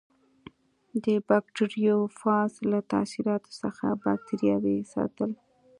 [1.03, 5.31] د بکټریوفاژ له تاثیراتو څخه باکتریاوې ساتي.